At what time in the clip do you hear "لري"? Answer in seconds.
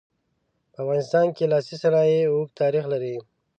2.93-3.15